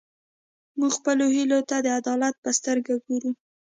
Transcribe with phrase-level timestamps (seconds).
[0.79, 3.31] موږ خپلو هیلو ته د عدالت په سترګه ګورو.